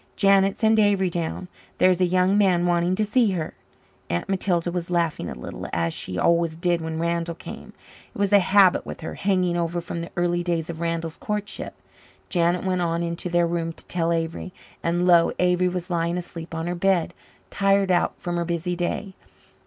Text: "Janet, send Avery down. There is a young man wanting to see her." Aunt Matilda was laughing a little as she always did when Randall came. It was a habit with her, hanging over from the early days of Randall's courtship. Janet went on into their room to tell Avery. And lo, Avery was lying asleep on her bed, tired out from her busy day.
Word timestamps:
"Janet, 0.15 0.57
send 0.57 0.79
Avery 0.79 1.11
down. 1.11 1.47
There 1.77 1.91
is 1.91 2.01
a 2.01 2.05
young 2.07 2.35
man 2.35 2.65
wanting 2.65 2.95
to 2.95 3.05
see 3.05 3.29
her." 3.33 3.53
Aunt 4.09 4.27
Matilda 4.27 4.71
was 4.71 4.89
laughing 4.89 5.29
a 5.29 5.35
little 5.35 5.67
as 5.73 5.93
she 5.93 6.17
always 6.17 6.55
did 6.55 6.81
when 6.81 6.97
Randall 6.97 7.35
came. 7.35 7.73
It 8.15 8.17
was 8.17 8.33
a 8.33 8.39
habit 8.39 8.83
with 8.83 9.01
her, 9.01 9.13
hanging 9.13 9.55
over 9.55 9.79
from 9.79 10.01
the 10.01 10.09
early 10.15 10.41
days 10.41 10.71
of 10.71 10.81
Randall's 10.81 11.17
courtship. 11.17 11.75
Janet 12.29 12.65
went 12.65 12.81
on 12.81 13.03
into 13.03 13.29
their 13.29 13.45
room 13.45 13.73
to 13.73 13.85
tell 13.85 14.11
Avery. 14.11 14.55
And 14.81 15.05
lo, 15.05 15.33
Avery 15.37 15.69
was 15.69 15.91
lying 15.91 16.17
asleep 16.17 16.55
on 16.55 16.65
her 16.65 16.73
bed, 16.73 17.13
tired 17.51 17.91
out 17.91 18.15
from 18.17 18.37
her 18.37 18.45
busy 18.45 18.75
day. 18.75 19.13